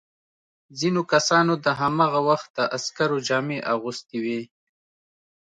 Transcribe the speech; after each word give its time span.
ځینو 0.79 1.01
کسانو 1.11 1.53
د 1.65 1.67
هماغه 1.79 2.19
وخت 2.29 2.49
د 2.57 2.59
عسکرو 2.75 3.17
جامې 3.27 3.59
اغوستي 3.73 4.17
وې. 4.23 4.41